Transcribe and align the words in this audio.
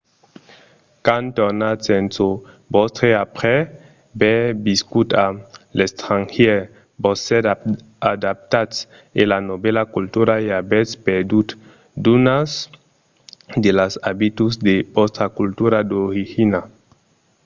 quand 1.05 1.27
tornatz 1.37 1.85
en 1.97 2.05
çò 2.15 2.27
vòstre 2.73 3.09
après 3.25 3.59
aver 4.15 4.39
viscut 4.65 5.09
a 5.25 5.25
l’estrangièr 5.77 6.59
vos 7.03 7.17
sètz 7.27 7.47
adaptats 8.13 8.77
a 9.21 9.23
la 9.31 9.39
novèla 9.49 9.83
cultura 9.95 10.33
e 10.47 10.49
avètz 10.61 10.91
perdut 11.07 11.49
d’unas 12.03 12.51
de 13.63 13.71
las 13.79 13.93
abituds 14.11 14.55
de 14.67 14.75
vòstra 14.95 15.25
cultura 15.39 15.77
d’origina 15.89 16.61